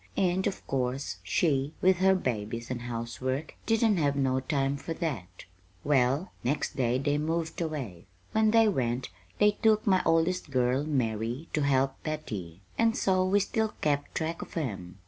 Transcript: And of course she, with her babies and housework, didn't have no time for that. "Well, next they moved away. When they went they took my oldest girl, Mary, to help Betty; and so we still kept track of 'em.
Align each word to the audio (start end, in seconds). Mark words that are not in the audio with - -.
And 0.17 0.47
of 0.47 0.65
course 0.65 1.17
she, 1.21 1.73
with 1.79 1.97
her 1.97 2.15
babies 2.15 2.71
and 2.71 2.81
housework, 2.81 3.53
didn't 3.67 3.97
have 3.97 4.15
no 4.15 4.39
time 4.39 4.75
for 4.75 4.95
that. 4.95 5.45
"Well, 5.83 6.31
next 6.43 6.75
they 6.75 6.97
moved 7.19 7.61
away. 7.61 8.07
When 8.31 8.49
they 8.49 8.67
went 8.67 9.09
they 9.37 9.51
took 9.51 9.85
my 9.85 10.01
oldest 10.03 10.49
girl, 10.49 10.85
Mary, 10.85 11.49
to 11.53 11.61
help 11.61 12.01
Betty; 12.01 12.61
and 12.79 12.97
so 12.97 13.23
we 13.23 13.39
still 13.41 13.75
kept 13.81 14.15
track 14.15 14.41
of 14.41 14.57
'em. 14.57 14.97